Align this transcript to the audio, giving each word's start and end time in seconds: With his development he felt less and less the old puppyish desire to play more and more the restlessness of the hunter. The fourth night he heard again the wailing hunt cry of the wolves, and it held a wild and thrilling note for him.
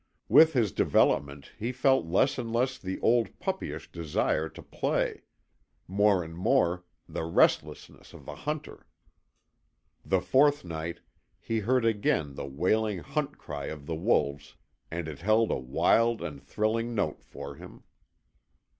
With 0.27 0.53
his 0.53 0.71
development 0.71 1.51
he 1.59 1.71
felt 1.71 2.07
less 2.07 2.39
and 2.39 2.51
less 2.51 2.79
the 2.79 2.99
old 3.01 3.37
puppyish 3.37 3.91
desire 3.91 4.49
to 4.49 4.63
play 4.63 5.25
more 5.87 6.23
and 6.23 6.35
more 6.35 6.85
the 7.07 7.23
restlessness 7.23 8.11
of 8.11 8.25
the 8.25 8.33
hunter. 8.33 8.87
The 10.03 10.19
fourth 10.19 10.65
night 10.65 11.01
he 11.39 11.59
heard 11.59 11.85
again 11.85 12.33
the 12.33 12.47
wailing 12.47 12.97
hunt 12.97 13.37
cry 13.37 13.65
of 13.67 13.85
the 13.85 13.93
wolves, 13.93 14.55
and 14.89 15.07
it 15.07 15.19
held 15.19 15.51
a 15.51 15.59
wild 15.59 16.23
and 16.23 16.41
thrilling 16.41 16.95
note 16.95 17.23
for 17.23 17.53
him. 17.53 17.83